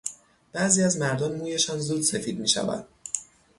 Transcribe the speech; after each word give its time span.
بعضی 0.53 0.83
از 0.83 0.97
مردان 0.97 1.35
مویشان 1.35 1.79
زود 1.79 2.01
سفید 2.01 2.39
میشود. 2.39 2.87